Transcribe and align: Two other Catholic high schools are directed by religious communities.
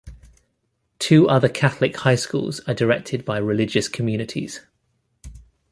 Two 0.97 1.29
other 1.29 1.47
Catholic 1.47 1.95
high 1.97 2.15
schools 2.15 2.59
are 2.61 2.73
directed 2.73 3.23
by 3.23 3.37
religious 3.37 3.87
communities. 3.87 4.61